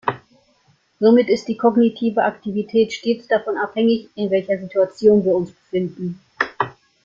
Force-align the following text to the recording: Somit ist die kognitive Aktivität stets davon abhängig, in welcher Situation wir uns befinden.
Somit 0.99 1.29
ist 1.29 1.47
die 1.47 1.57
kognitive 1.57 2.23
Aktivität 2.23 2.91
stets 2.91 3.27
davon 3.27 3.55
abhängig, 3.55 4.09
in 4.15 4.31
welcher 4.31 4.57
Situation 4.57 5.23
wir 5.23 5.35
uns 5.35 5.51
befinden. 5.51 6.19